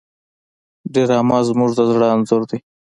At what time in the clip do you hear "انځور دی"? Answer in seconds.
2.15-2.57